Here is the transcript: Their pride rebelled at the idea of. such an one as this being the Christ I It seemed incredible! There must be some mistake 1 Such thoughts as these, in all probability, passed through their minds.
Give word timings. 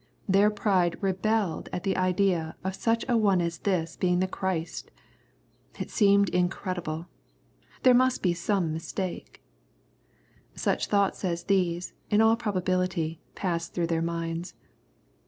Their 0.27 0.49
pride 0.49 0.97
rebelled 0.99 1.69
at 1.71 1.83
the 1.83 1.95
idea 1.95 2.55
of. 2.63 2.73
such 2.73 3.05
an 3.07 3.21
one 3.21 3.39
as 3.39 3.59
this 3.59 3.95
being 3.95 4.17
the 4.17 4.25
Christ 4.27 4.89
I 5.77 5.83
It 5.83 5.91
seemed 5.91 6.29
incredible! 6.29 7.05
There 7.83 7.93
must 7.93 8.23
be 8.23 8.33
some 8.33 8.73
mistake 8.73 9.43
1 10.53 10.57
Such 10.57 10.87
thoughts 10.87 11.23
as 11.23 11.43
these, 11.43 11.93
in 12.09 12.19
all 12.19 12.35
probability, 12.35 13.21
passed 13.35 13.75
through 13.75 13.85
their 13.93 14.01
minds. 14.01 14.55